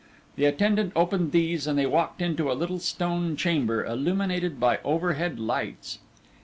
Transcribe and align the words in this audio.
The 0.35 0.45
attendant 0.45 0.93
opened 0.95 1.31
these 1.31 1.67
and 1.67 1.77
they 1.77 1.85
walked 1.85 2.23
into 2.23 2.51
a 2.51 2.57
little 2.57 2.79
stone 2.79 3.35
chamber, 3.35 3.85
illuminated 3.85 4.59
by 4.59 4.79
overhead 4.83 5.39
lights. 5.39 5.99